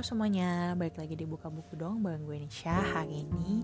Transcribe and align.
Halo 0.00 0.16
semuanya, 0.16 0.72
balik 0.80 0.96
lagi 0.96 1.12
di 1.12 1.28
Buka 1.28 1.52
Buku 1.52 1.76
dong 1.76 2.00
bareng 2.00 2.24
gue 2.24 2.40
Nisha. 2.40 2.72
Hari 2.72 3.20
ini 3.20 3.60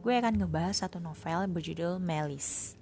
gue 0.00 0.16
akan 0.16 0.40
ngebahas 0.40 0.80
satu 0.80 0.96
novel 0.96 1.44
berjudul 1.52 2.00
Melis. 2.00 2.72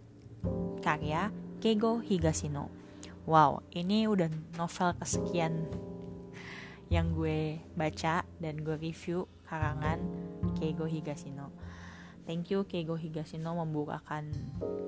Karya 0.78 1.34
Keigo 1.58 1.98
Higashino. 1.98 2.70
Wow, 3.26 3.66
ini 3.74 4.06
udah 4.06 4.30
novel 4.54 4.94
kesekian 5.02 5.66
yang 6.94 7.10
gue 7.10 7.58
baca 7.74 8.22
dan 8.38 8.62
gue 8.62 8.78
review 8.78 9.26
karangan 9.50 9.98
Keigo 10.54 10.86
Higashino 10.86 11.50
Thank 12.22 12.54
you 12.54 12.62
Keigo 12.62 12.94
Higashino 12.94 13.58
membukakan 13.58 14.30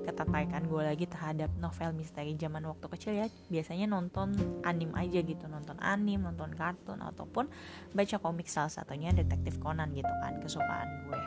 ketertarikan 0.07 0.71
gue 0.71 0.81
lagi 0.87 1.03
terhadap 1.03 1.51
novel 1.59 1.91
misteri 1.91 2.31
zaman 2.39 2.63
waktu 2.63 2.87
kecil 2.95 3.13
ya. 3.19 3.27
Biasanya 3.51 3.91
nonton 3.91 4.31
anim 4.63 4.95
aja 4.95 5.19
gitu 5.19 5.43
nonton 5.51 5.75
anim 5.83 6.23
nonton 6.23 6.55
kartun 6.55 7.03
ataupun 7.03 7.51
baca 7.91 8.15
komik 8.23 8.47
salah 8.47 8.71
satunya 8.71 9.11
detektif 9.11 9.59
Conan 9.59 9.91
gitu 9.91 10.11
kan 10.23 10.39
kesukaan 10.39 10.87
gue. 11.11 11.21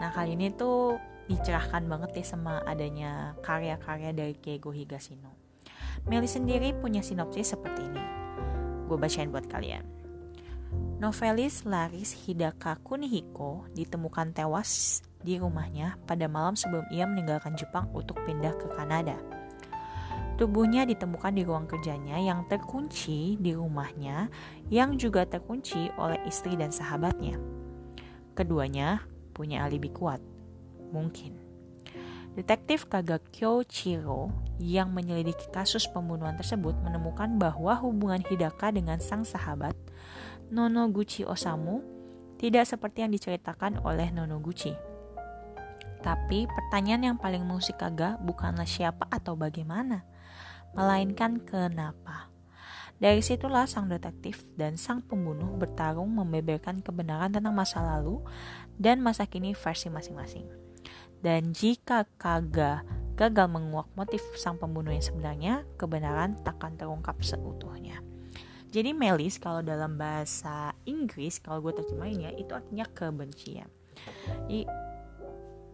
Nah 0.00 0.08
kali 0.16 0.40
ini 0.40 0.56
tuh 0.56 0.96
dicerahkan 1.28 1.84
banget 1.84 2.24
ya 2.24 2.24
sama 2.24 2.64
adanya 2.64 3.36
karya-karya 3.44 4.16
dari 4.16 4.32
Keigo 4.40 4.72
Higashino. 4.72 5.36
Meli 6.08 6.30
sendiri 6.30 6.72
punya 6.72 7.04
sinopsis 7.04 7.52
seperti 7.52 7.84
ini. 7.84 8.00
Gue 8.88 8.96
bacain 8.96 9.28
buat 9.28 9.44
kalian 9.52 9.97
Novelis 10.98 11.62
Laris 11.62 12.10
Hidaka 12.26 12.74
Kunihiko 12.82 13.70
ditemukan 13.70 14.34
tewas 14.34 14.98
di 15.22 15.38
rumahnya 15.38 15.94
pada 16.10 16.26
malam 16.26 16.58
sebelum 16.58 16.90
ia 16.90 17.06
meninggalkan 17.06 17.54
Jepang 17.54 17.86
untuk 17.94 18.18
pindah 18.26 18.58
ke 18.58 18.66
Kanada. 18.74 19.14
Tubuhnya 20.42 20.82
ditemukan 20.90 21.38
di 21.38 21.46
ruang 21.46 21.70
kerjanya 21.70 22.18
yang 22.18 22.50
terkunci 22.50 23.38
di 23.38 23.54
rumahnya 23.54 24.26
yang 24.74 24.98
juga 24.98 25.22
terkunci 25.22 25.86
oleh 25.94 26.18
istri 26.26 26.58
dan 26.58 26.74
sahabatnya. 26.74 27.38
Keduanya 28.34 28.98
punya 29.38 29.70
alibi 29.70 29.94
kuat. 29.94 30.18
Mungkin. 30.90 31.38
Detektif 32.34 32.90
Kagakyo 32.90 33.62
Chiro 33.70 34.34
yang 34.58 34.90
menyelidiki 34.90 35.46
kasus 35.54 35.86
pembunuhan 35.86 36.34
tersebut 36.34 36.74
menemukan 36.82 37.38
bahwa 37.38 37.78
hubungan 37.78 38.22
Hidaka 38.26 38.74
dengan 38.74 38.98
sang 38.98 39.22
sahabat 39.22 39.78
Nonoguchi 40.48 41.28
Osamu 41.28 41.84
tidak 42.40 42.64
seperti 42.64 43.04
yang 43.04 43.12
diceritakan 43.12 43.84
oleh 43.84 44.08
Nonoguchi. 44.08 44.72
Tapi 45.98 46.46
pertanyaan 46.46 47.12
yang 47.12 47.18
paling 47.18 47.42
mengusik 47.42 47.76
Kaga 47.76 48.16
bukanlah 48.22 48.64
siapa 48.64 49.04
atau 49.10 49.34
bagaimana, 49.34 50.06
melainkan 50.72 51.42
kenapa. 51.42 52.30
Dari 52.98 53.22
situlah 53.22 53.68
sang 53.70 53.86
detektif 53.86 54.42
dan 54.58 54.74
sang 54.74 55.04
pembunuh 55.04 55.54
bertarung 55.54 56.10
membeberkan 56.10 56.82
kebenaran 56.82 57.30
tentang 57.30 57.54
masa 57.54 57.78
lalu 57.78 58.22
dan 58.74 58.98
masa 58.98 59.26
kini 59.26 59.54
versi 59.54 59.86
masing-masing. 59.86 60.46
Dan 61.18 61.50
jika 61.54 62.06
Kaga 62.18 62.82
gagal 63.18 63.50
menguak 63.50 63.90
motif 63.98 64.22
sang 64.38 64.62
pembunuh 64.62 64.94
yang 64.94 65.02
sebenarnya, 65.02 65.66
kebenaran 65.74 66.38
takkan 66.46 66.78
terungkap 66.78 67.18
seutuhnya. 67.18 67.98
Jadi 68.68 68.92
melis 68.92 69.40
kalau 69.40 69.64
dalam 69.64 69.96
bahasa 69.96 70.76
Inggris 70.84 71.40
kalau 71.40 71.64
gue 71.64 71.72
terjemahin 71.72 72.28
ya 72.28 72.30
itu 72.36 72.52
artinya 72.52 72.84
kebencian. 72.92 73.68
Jadi 74.44 74.68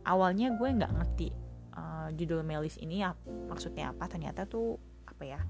awalnya 0.06 0.54
gue 0.54 0.68
nggak 0.68 0.92
ngerti 0.94 1.28
uh, 1.74 2.08
judul 2.14 2.46
melis 2.46 2.78
ini 2.78 3.02
ap, 3.02 3.18
maksudnya 3.50 3.90
apa 3.90 4.06
ternyata 4.06 4.46
tuh 4.46 4.78
apa 5.10 5.22
ya 5.26 5.40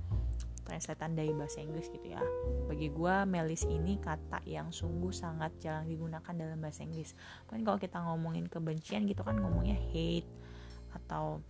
translatean 0.64 1.12
dari 1.12 1.36
bahasa 1.36 1.60
Inggris 1.60 1.92
gitu 1.92 2.16
ya. 2.16 2.24
Bagi 2.64 2.88
gue 2.88 3.14
melis 3.28 3.68
ini 3.68 4.00
kata 4.00 4.40
yang 4.48 4.72
sungguh 4.72 5.12
sangat 5.12 5.52
jarang 5.60 5.84
digunakan 5.84 6.32
dalam 6.32 6.56
bahasa 6.56 6.80
Inggris. 6.80 7.12
Kan 7.44 7.60
kalau 7.60 7.76
kita 7.76 8.00
ngomongin 8.00 8.48
kebencian 8.48 9.04
gitu 9.04 9.20
kan 9.20 9.36
ngomongnya 9.36 9.76
hate 9.92 10.26
atau 10.96 11.44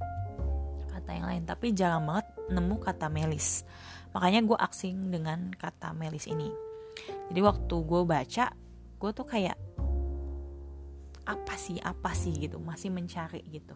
kata 0.91 1.11
yang 1.11 1.27
lain 1.27 1.43
tapi 1.45 1.75
jarang 1.75 2.07
banget 2.07 2.27
nemu 2.49 2.77
kata 2.81 3.11
melis 3.11 3.67
makanya 4.15 4.41
gue 4.47 4.59
asing 4.71 5.11
dengan 5.11 5.51
kata 5.59 5.93
melis 5.93 6.31
ini 6.31 6.49
jadi 7.29 7.41
waktu 7.43 7.75
gue 7.75 8.03
baca 8.07 8.47
gue 9.03 9.11
tuh 9.11 9.27
kayak 9.27 9.59
apa 11.25 11.55
sih 11.57 11.81
apa 11.83 12.13
sih 12.15 12.33
gitu 12.37 12.61
masih 12.63 12.93
mencari 12.95 13.43
gitu 13.51 13.75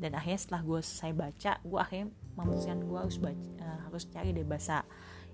dan 0.00 0.16
akhirnya 0.16 0.40
setelah 0.40 0.62
gue 0.64 0.80
selesai 0.80 1.12
baca 1.12 1.52
gue 1.60 1.78
akhirnya 1.78 2.08
memutuskan 2.36 2.78
gue 2.84 2.98
harus 2.98 3.18
baca, 3.20 3.46
uh, 3.60 3.78
harus 3.88 4.04
cari 4.12 4.30
deh 4.32 4.46
bahasa 4.46 4.84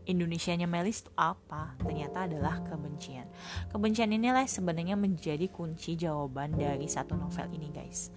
Indonesianya 0.02 0.66
Melis 0.66 1.06
itu 1.06 1.14
apa? 1.14 1.78
Ternyata 1.78 2.26
adalah 2.26 2.58
kebencian. 2.66 3.26
Kebencian 3.70 4.10
inilah 4.10 4.42
sebenarnya 4.50 4.98
menjadi 4.98 5.46
kunci 5.46 5.94
jawaban 5.94 6.58
dari 6.58 6.90
satu 6.90 7.14
novel 7.14 7.46
ini, 7.54 7.70
guys. 7.70 8.10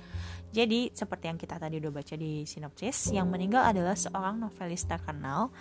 Jadi, 0.49 0.89
seperti 0.95 1.29
yang 1.29 1.37
kita 1.37 1.61
tadi 1.61 1.77
udah 1.77 1.91
baca 1.93 2.15
di 2.17 2.47
sinopsis, 2.47 3.13
yang 3.13 3.29
meninggal 3.29 3.69
adalah 3.69 3.93
seorang 3.93 4.39
novelis 4.39 4.87
terkenal 4.87 5.51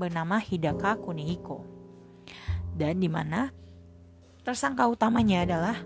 bernama 0.00 0.40
Hidaka 0.40 0.96
Kunihiko. 0.96 1.68
Dan 2.72 3.04
di 3.04 3.12
mana 3.12 3.52
tersangka 4.40 4.88
utamanya 4.88 5.44
adalah 5.44 5.76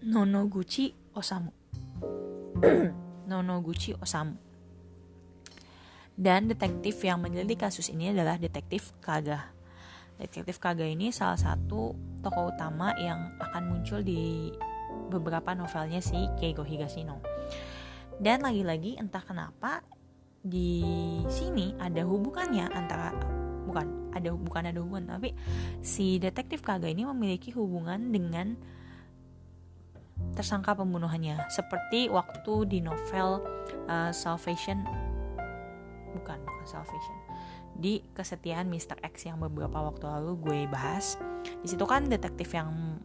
Nonoguchi 0.00 0.96
Osamu. 1.12 1.52
Nonoguchi 3.28 3.92
Osamu. 4.00 4.40
Dan 6.14 6.48
detektif 6.48 7.02
yang 7.04 7.20
menyelidiki 7.20 7.66
kasus 7.68 7.92
ini 7.92 8.14
adalah 8.14 8.40
detektif 8.40 8.96
Kaga. 9.04 9.52
Detektif 10.16 10.62
Kaga 10.62 10.86
ini 10.86 11.10
salah 11.10 11.36
satu 11.36 11.92
tokoh 12.22 12.54
utama 12.54 12.94
yang 12.96 13.34
akan 13.42 13.62
muncul 13.68 14.00
di 14.00 14.48
beberapa 15.10 15.52
novelnya 15.52 15.98
si 15.98 16.16
Keigo 16.38 16.62
Higashino. 16.62 17.18
Dan 18.22 18.46
lagi-lagi 18.46 18.94
entah 18.94 19.26
kenapa 19.26 19.82
di 20.44 20.84
sini 21.24 21.72
ada 21.80 22.04
hubungannya 22.04 22.68
antara 22.68 23.16
bukan 23.64 24.12
ada 24.12 24.28
bukan 24.36 24.62
ada 24.68 24.78
hubungan 24.84 25.16
tapi 25.16 25.32
si 25.80 26.20
detektif 26.20 26.60
Kaga 26.60 26.92
ini 26.92 27.08
memiliki 27.08 27.48
hubungan 27.56 28.12
dengan 28.12 28.52
tersangka 30.36 30.76
pembunuhannya 30.76 31.48
seperti 31.48 32.12
waktu 32.12 32.68
di 32.68 32.78
novel 32.84 33.40
uh, 33.88 34.12
Salvation 34.12 34.84
bukan 36.12 36.38
bukan 36.44 36.66
Salvation 36.68 37.16
di 37.74 38.04
kesetiaan 38.14 38.70
Mr. 38.70 39.02
X 39.02 39.26
yang 39.26 39.42
beberapa 39.42 39.80
waktu 39.82 40.06
lalu 40.06 40.32
gue 40.38 40.60
bahas 40.70 41.18
di 41.64 41.66
situ 41.72 41.82
kan 41.88 42.06
detektif 42.06 42.54
yang 42.54 43.00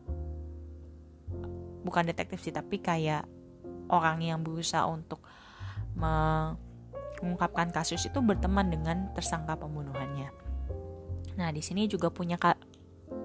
bukan 1.82 2.04
detektif 2.06 2.44
sih 2.44 2.54
tapi 2.54 2.78
kayak 2.78 3.26
orang 3.90 4.22
yang 4.22 4.46
berusaha 4.46 4.86
untuk 4.86 5.26
mengungkapkan 7.24 7.72
kasus 7.72 8.08
itu 8.08 8.20
berteman 8.24 8.72
dengan 8.72 9.12
tersangka 9.16 9.60
pembunuhannya. 9.60 10.32
Nah, 11.40 11.50
di 11.56 11.64
sini 11.64 11.88
juga 11.88 12.12
punya 12.12 12.36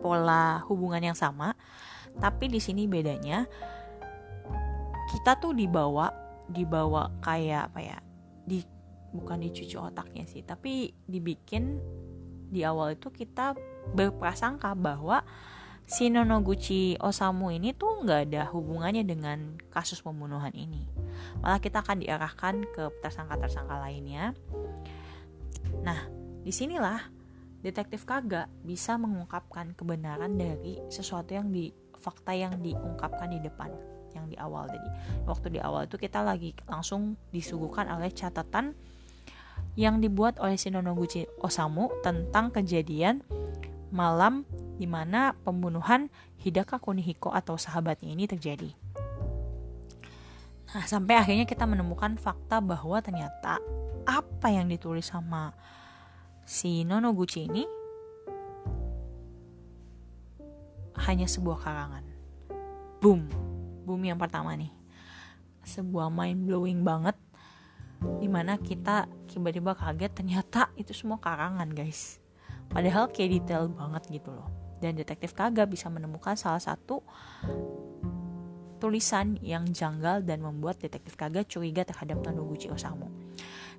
pola 0.03 0.62
hubungan 0.71 1.03
yang 1.03 1.19
sama, 1.19 1.59
tapi 2.22 2.47
di 2.47 2.62
sini 2.62 2.87
bedanya 2.87 3.47
kita 5.10 5.38
tuh 5.38 5.54
dibawa 5.54 6.10
dibawa 6.50 7.10
kayak 7.25 7.72
apa 7.72 7.81
ya? 7.81 7.99
Di 8.44 8.62
bukan 9.15 9.43
dicuci 9.43 9.75
otaknya 9.78 10.27
sih, 10.27 10.43
tapi 10.43 10.91
dibikin 11.06 11.78
di 12.50 12.62
awal 12.62 12.94
itu 12.94 13.10
kita 13.10 13.59
berprasangka 13.94 14.78
bahwa 14.78 15.27
si 15.84 16.09
Nonoguchi 16.09 16.97
Osamu 16.97 17.53
ini 17.53 17.77
tuh 17.77 18.05
nggak 18.05 18.21
ada 18.31 18.43
hubungannya 18.53 19.05
dengan 19.05 19.61
kasus 19.69 20.00
pembunuhan 20.00 20.53
ini. 20.56 20.89
Malah 21.45 21.61
kita 21.61 21.84
akan 21.84 22.00
diarahkan 22.00 22.65
ke 22.72 22.89
tersangka-tersangka 23.04 23.77
lainnya. 23.77 24.33
Nah, 25.84 26.09
di 26.41 26.53
sinilah 26.53 27.01
detektif 27.65 28.04
Kaga 28.04 28.48
bisa 28.65 28.97
mengungkapkan 29.01 29.72
kebenaran 29.77 30.36
dari 30.36 30.81
sesuatu 30.92 31.33
yang 31.33 31.48
di 31.53 31.72
fakta 31.97 32.36
yang 32.36 32.60
diungkapkan 32.60 33.33
di 33.33 33.41
depan 33.41 33.72
yang 34.13 34.28
di 34.28 34.36
awal 34.36 34.69
tadi. 34.69 34.91
Waktu 35.25 35.59
di 35.59 35.60
awal 35.60 35.89
itu 35.89 35.97
kita 35.97 36.21
lagi 36.21 36.54
langsung 36.69 37.16
disuguhkan 37.33 37.89
oleh 37.91 38.13
catatan 38.13 38.77
yang 39.75 39.98
dibuat 39.98 40.39
oleh 40.39 40.54
si 40.54 40.71
Nonoguchi 40.71 41.27
Osamu 41.42 41.91
tentang 42.07 42.54
kejadian 42.54 43.27
malam 43.91 44.47
di 44.74 44.86
mana 44.88 45.34
pembunuhan 45.47 46.10
Hidaka 46.41 46.82
Kunihiko 46.82 47.30
atau 47.30 47.54
sahabatnya 47.54 48.10
ini 48.10 48.26
terjadi. 48.26 48.71
Nah, 50.74 50.84
sampai 50.91 51.15
akhirnya 51.15 51.47
kita 51.47 51.65
menemukan 51.71 52.18
fakta 52.18 52.59
bahwa 52.59 52.98
ternyata 52.98 53.62
apa 54.04 54.48
yang 54.50 54.66
ditulis 54.66 55.06
sama 55.06 55.54
si 56.42 56.82
Nonoguchi 56.82 57.47
ini 57.47 57.62
hanya 61.06 61.30
sebuah 61.30 61.59
karangan. 61.62 62.04
Boom. 62.98 63.30
Boom 63.86 64.03
yang 64.03 64.18
pertama 64.18 64.56
nih. 64.59 64.72
Sebuah 65.62 66.10
mind 66.10 66.44
blowing 66.44 66.82
banget 66.82 67.15
di 68.21 68.28
mana 68.28 68.60
kita 68.60 69.09
tiba-tiba 69.30 69.72
kaget 69.72 70.12
ternyata 70.12 70.68
itu 70.76 70.92
semua 70.92 71.16
karangan 71.21 71.68
guys 71.72 72.21
padahal 72.68 73.09
kayak 73.09 73.41
detail 73.41 73.71
banget 73.72 74.21
gitu 74.21 74.34
loh 74.34 74.48
dan 74.84 75.01
detektif 75.01 75.33
Kaga 75.33 75.65
bisa 75.65 75.89
menemukan 75.89 76.36
salah 76.36 76.60
satu 76.60 77.01
tulisan 78.77 79.41
yang 79.41 79.65
janggal 79.72 80.21
dan 80.21 80.45
membuat 80.45 80.77
detektif 80.84 81.16
Kaga 81.16 81.41
curiga 81.48 81.89
terhadap 81.89 82.21
Nonoguchi 82.21 82.69
Osamu. 82.69 83.09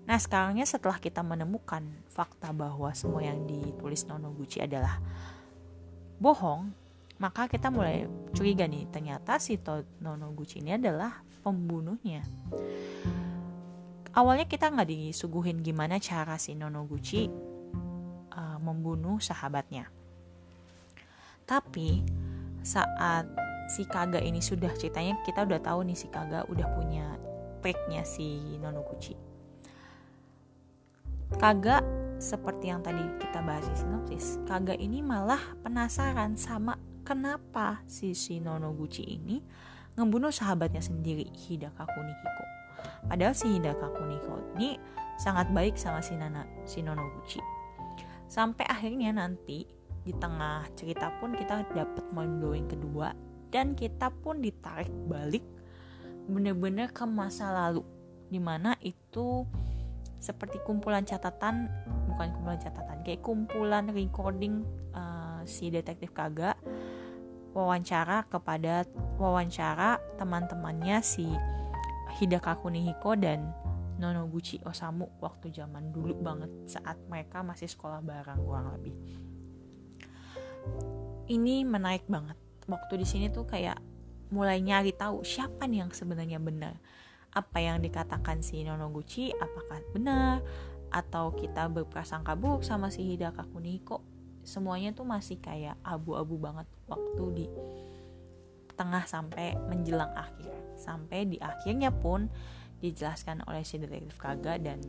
Nah 0.10 0.18
sekarangnya 0.18 0.66
setelah 0.66 0.98
kita 0.98 1.22
menemukan 1.22 1.86
fakta 2.10 2.50
bahwa 2.50 2.90
semua 2.98 3.22
yang 3.22 3.46
ditulis 3.46 4.06
Nonoguchi 4.10 4.66
adalah 4.66 4.98
bohong, 6.18 6.74
maka 7.22 7.46
kita 7.46 7.70
mulai 7.70 8.10
curiga 8.34 8.66
nih 8.66 8.90
ternyata 8.90 9.38
si 9.38 9.62
Nonoguchi 10.02 10.62
ini 10.62 10.78
adalah 10.78 11.22
pembunuhnya. 11.46 12.26
Awalnya 14.16 14.48
kita 14.48 14.72
nggak 14.72 14.90
disuguhin 14.90 15.60
gimana 15.60 16.00
cara 16.00 16.40
si 16.40 16.56
Nonoguchi 16.56 17.28
uh, 18.32 18.58
membunuh 18.64 19.20
sahabatnya. 19.20 19.92
Tapi 21.46 22.02
saat 22.66 23.30
si 23.70 23.86
Kaga 23.86 24.22
ini 24.22 24.42
sudah 24.42 24.74
ceritanya 24.78 25.18
kita 25.26 25.46
udah 25.46 25.62
tahu 25.62 25.86
nih 25.86 25.98
si 25.98 26.10
Kaga 26.10 26.46
udah 26.50 26.68
punya 26.74 27.18
triknya 27.62 28.06
si 28.06 28.58
Nonoguchi. 28.62 29.18
Kaga 31.42 31.82
seperti 32.22 32.70
yang 32.70 32.86
tadi 32.86 33.02
kita 33.18 33.42
bahas 33.42 33.66
di 33.66 33.76
sinopsis, 33.78 34.38
Kaga 34.46 34.78
ini 34.78 35.02
malah 35.02 35.42
penasaran 35.66 36.38
sama 36.38 36.78
kenapa 37.06 37.82
si 37.86 38.14
si 38.14 38.42
Nonoguchi 38.42 39.06
ini 39.06 39.42
ngebunuh 39.96 40.34
sahabatnya 40.34 40.82
sendiri 40.82 41.30
Hidaka 41.34 41.86
Kunihiko. 41.90 42.44
Padahal 43.10 43.34
si 43.34 43.50
Hidaka 43.50 43.94
Kunihiko 43.94 44.58
ini 44.58 44.78
sangat 45.18 45.50
baik 45.54 45.78
sama 45.78 46.02
si 46.02 46.14
Nana 46.18 46.46
si 46.66 46.82
Nonoguchi. 46.86 47.42
Sampai 48.26 48.66
akhirnya 48.66 49.14
nanti 49.14 49.70
di 50.06 50.14
tengah 50.16 50.70
cerita 50.78 51.10
pun 51.18 51.34
kita 51.34 51.66
dapat 51.74 52.06
mind 52.14 52.38
blowing 52.38 52.68
kedua 52.70 53.12
dan 53.50 53.74
kita 53.74 54.14
pun 54.22 54.38
ditarik 54.38 54.94
balik 55.10 55.42
bener-bener 56.30 56.94
ke 56.94 57.04
masa 57.10 57.50
lalu 57.50 57.82
di 58.30 58.38
mana 58.38 58.78
itu 58.86 59.46
seperti 60.22 60.62
kumpulan 60.62 61.06
catatan 61.06 61.70
bukan 62.10 62.34
kumpulan 62.38 62.62
catatan 62.62 62.98
kayak 63.02 63.22
kumpulan 63.22 63.86
recording 63.90 64.66
uh, 64.94 65.42
si 65.46 65.70
detektif 65.70 66.14
Kaga 66.14 66.58
wawancara 67.54 68.26
kepada 68.30 68.84
wawancara 69.22 70.02
teman-temannya 70.18 71.00
si 71.06 71.30
Hidaka 72.20 72.60
Kunihiko 72.60 73.16
dan 73.16 73.54
Nonoguchi 73.96 74.60
Osamu 74.68 75.08
waktu 75.24 75.56
zaman 75.56 75.96
dulu 75.96 76.20
banget 76.20 76.52
saat 76.68 77.00
mereka 77.08 77.40
masih 77.46 77.72
sekolah 77.72 78.04
bareng 78.04 78.44
kurang 78.44 78.76
lebih 78.76 78.92
ini 81.30 81.66
menarik 81.66 82.06
banget. 82.06 82.38
Waktu 82.66 83.02
di 83.02 83.06
sini 83.08 83.28
tuh 83.30 83.46
kayak 83.46 83.78
mulai 84.34 84.62
nyari 84.62 84.94
tahu 84.94 85.22
siapa 85.22 85.70
nih 85.70 85.86
yang 85.86 85.92
sebenarnya 85.94 86.42
benar. 86.42 86.78
Apa 87.36 87.60
yang 87.60 87.84
dikatakan 87.84 88.42
si 88.42 88.64
Nonoguchi 88.64 89.34
apakah 89.36 89.82
benar? 89.92 90.42
Atau 90.90 91.36
kita 91.36 91.68
berprasangka 91.68 92.34
buruk 92.38 92.64
sama 92.64 92.88
si 92.90 93.04
Hidaka 93.04 93.44
Kunihiko? 93.52 94.02
Semuanya 94.46 94.94
tuh 94.94 95.04
masih 95.04 95.42
kayak 95.42 95.76
abu-abu 95.82 96.38
banget 96.38 96.70
waktu 96.86 97.24
di 97.34 97.46
tengah 98.78 99.04
sampai 99.04 99.58
menjelang 99.68 100.14
akhir. 100.14 100.54
Sampai 100.78 101.26
di 101.28 101.42
akhirnya 101.42 101.90
pun 101.90 102.30
dijelaskan 102.80 103.44
oleh 103.50 103.66
si 103.66 103.82
detektif 103.82 104.20
Kaga 104.22 104.62
dan 104.62 104.80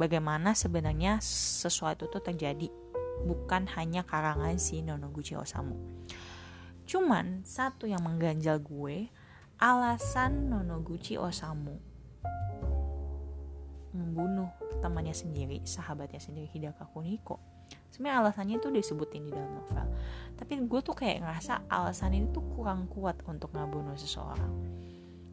bagaimana 0.00 0.56
sebenarnya 0.56 1.18
sesuatu 1.60 2.08
itu 2.08 2.18
terjadi 2.22 2.68
bukan 3.24 3.68
hanya 3.76 4.04
karangan 4.06 4.56
si 4.56 4.80
Nonoguchi 4.80 5.36
Osamu. 5.36 5.76
Cuman 6.88 7.46
satu 7.46 7.86
yang 7.86 8.02
mengganjal 8.02 8.58
gue, 8.58 9.12
alasan 9.60 10.48
Nonoguchi 10.50 11.20
Osamu 11.20 11.78
membunuh 13.90 14.50
temannya 14.78 15.14
sendiri, 15.14 15.62
sahabatnya 15.66 16.22
sendiri 16.22 16.46
Hidaka 16.50 16.86
Kuniko. 16.90 17.42
Sebenarnya 17.90 18.26
alasannya 18.26 18.56
itu 18.58 18.70
disebutin 18.70 19.26
di 19.26 19.30
dalam 19.34 19.50
novel. 19.50 19.86
Tapi 20.38 20.62
gue 20.62 20.80
tuh 20.82 20.94
kayak 20.94 21.22
ngerasa 21.22 21.66
alasan 21.66 22.14
ini 22.14 22.26
tuh 22.30 22.42
kurang 22.54 22.86
kuat 22.86 23.18
untuk 23.26 23.50
ngabunuh 23.54 23.98
seseorang. 23.98 24.50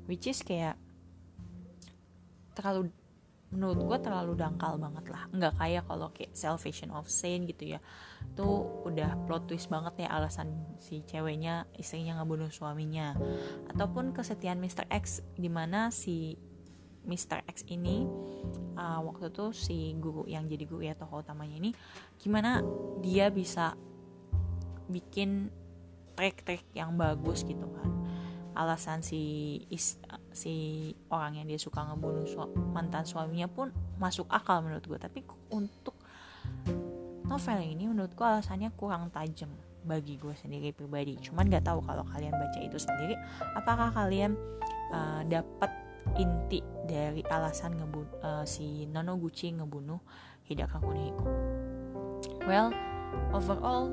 Which 0.10 0.26
is 0.26 0.42
kayak 0.42 0.78
terlalu 2.58 2.90
menurut 3.48 3.80
gue 3.80 3.98
terlalu 4.04 4.36
dangkal 4.36 4.76
banget 4.76 5.08
lah 5.08 5.24
nggak 5.32 5.54
kayak 5.56 5.84
kalau 5.88 6.12
kayak 6.12 6.36
Salvation 6.36 6.92
of 6.92 7.08
Saint 7.08 7.48
gitu 7.48 7.76
ya 7.76 7.80
tuh 8.36 8.84
udah 8.84 9.16
plot 9.24 9.48
twist 9.48 9.72
banget 9.72 10.04
ya 10.04 10.12
alasan 10.12 10.52
si 10.84 11.00
ceweknya 11.08 11.64
istrinya 11.80 12.20
ngebunuh 12.20 12.52
suaminya 12.52 13.16
ataupun 13.72 14.12
kesetiaan 14.12 14.60
Mr. 14.60 14.92
X 14.92 15.24
di 15.40 15.48
mana 15.48 15.96
si 15.96 16.36
Mr. 17.08 17.48
X 17.48 17.64
ini 17.72 18.04
uh, 18.76 19.00
waktu 19.08 19.32
itu 19.32 19.56
si 19.56 19.96
guru 19.96 20.28
yang 20.28 20.44
jadi 20.44 20.68
guru 20.68 20.84
ya 20.84 20.94
tokoh 21.00 21.24
utamanya 21.24 21.56
ini 21.56 21.72
gimana 22.20 22.60
dia 23.00 23.32
bisa 23.32 23.80
bikin 24.92 25.48
trik-trik 26.20 26.68
yang 26.76 27.00
bagus 27.00 27.48
gitu 27.48 27.64
kan 27.64 27.96
alasan 28.60 29.00
si 29.00 29.64
si 30.38 30.94
orang 31.10 31.42
yang 31.42 31.50
dia 31.50 31.58
suka 31.58 31.82
ngebunuh 31.82 32.30
su 32.30 32.38
mantan 32.70 33.02
suaminya 33.10 33.50
pun 33.50 33.74
masuk 33.98 34.30
akal 34.30 34.62
menurut 34.62 34.86
gue 34.86 35.00
tapi 35.02 35.26
untuk 35.50 35.98
novel 37.26 37.60
ini 37.66 37.90
menurut 37.90 38.14
gue 38.14 38.22
alasannya 38.22 38.70
kurang 38.78 39.10
tajam 39.10 39.50
bagi 39.88 40.20
gue 40.20 40.36
sendiri 40.36 40.76
pribadi. 40.76 41.16
Cuman 41.18 41.48
nggak 41.48 41.64
tahu 41.64 41.80
kalau 41.82 42.04
kalian 42.12 42.36
baca 42.36 42.60
itu 42.60 42.78
sendiri 42.78 43.16
apakah 43.56 43.90
kalian 43.96 44.36
uh, 44.92 45.24
dapat 45.26 45.72
inti 46.20 46.60
dari 46.88 47.24
alasan 47.28 47.76
ngebunuh 47.80 48.12
uh, 48.24 48.46
si 48.48 48.88
Nonoguchi 48.88 49.56
ngebunuh 49.56 50.00
Hidaka 50.46 50.78
Kunihiko? 50.84 51.26
Well 52.46 52.72
overall 53.32 53.92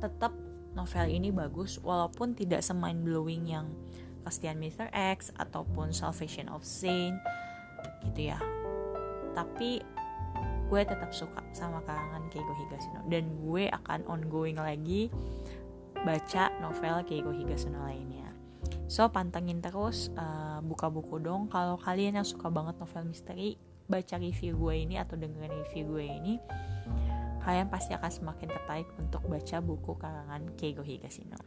tetap 0.00 0.32
novel 0.76 1.06
ini 1.08 1.32
bagus 1.32 1.80
walaupun 1.80 2.36
tidak 2.36 2.60
semind 2.60 3.00
blowing 3.00 3.48
yang 3.48 3.72
Kesetiaan 4.26 4.58
Mr. 4.58 4.90
X 4.90 5.30
ataupun 5.38 5.94
Salvation 5.94 6.50
of 6.50 6.66
Saint 6.66 7.14
gitu 8.02 8.34
ya 8.34 8.38
tapi 9.38 9.78
gue 10.66 10.80
tetap 10.82 11.14
suka 11.14 11.46
sama 11.54 11.78
karangan 11.86 12.26
Keigo 12.26 12.50
Higashino 12.58 13.06
dan 13.06 13.30
gue 13.46 13.70
akan 13.70 14.02
ongoing 14.10 14.58
lagi 14.58 15.06
baca 16.02 16.50
novel 16.58 17.06
Keigo 17.06 17.30
Higashino 17.30 17.86
lainnya 17.86 18.34
so 18.90 19.06
pantengin 19.06 19.62
terus 19.62 20.10
uh, 20.18 20.58
buka 20.58 20.90
buku 20.90 21.22
dong 21.22 21.46
kalau 21.46 21.78
kalian 21.78 22.18
yang 22.18 22.26
suka 22.26 22.50
banget 22.50 22.74
novel 22.82 23.06
misteri 23.06 23.54
baca 23.86 24.18
review 24.18 24.58
gue 24.58 24.74
ini 24.74 24.98
atau 24.98 25.14
dengerin 25.14 25.54
review 25.62 25.86
gue 25.94 26.04
ini 26.10 26.34
kalian 27.46 27.70
pasti 27.70 27.94
akan 27.94 28.10
semakin 28.10 28.50
tertarik 28.50 28.90
untuk 28.98 29.22
baca 29.30 29.62
buku 29.62 29.94
karangan 30.02 30.42
Keigo 30.58 30.82
Higashino. 30.82 31.38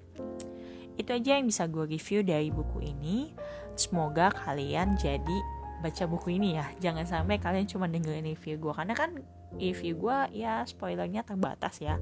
Itu 0.99 1.15
aja 1.15 1.39
yang 1.39 1.47
bisa 1.47 1.63
gue 1.71 1.87
review 1.87 2.19
dari 2.27 2.51
buku 2.51 2.83
ini. 2.83 3.31
Semoga 3.79 4.35
kalian 4.35 4.99
jadi 4.99 5.37
baca 5.79 6.03
buku 6.11 6.35
ini 6.35 6.59
ya. 6.59 6.67
Jangan 6.83 7.07
sampai 7.07 7.39
kalian 7.39 7.65
cuma 7.71 7.87
dengerin 7.87 8.27
review 8.27 8.59
gue 8.59 8.73
karena 8.75 8.91
kan 8.91 9.15
review 9.55 9.95
gue 9.95 10.17
ya 10.35 10.67
spoilernya 10.67 11.23
terbatas 11.23 11.79
ya. 11.79 11.95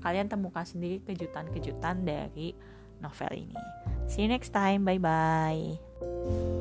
Kalian 0.00 0.30
temukan 0.30 0.62
sendiri 0.62 1.02
kejutan-kejutan 1.02 2.06
dari 2.06 2.54
novel 3.02 3.32
ini. 3.34 3.58
See 4.06 4.24
you 4.24 4.30
next 4.30 4.54
time. 4.54 4.86
Bye 4.86 5.02
bye. 5.02 6.59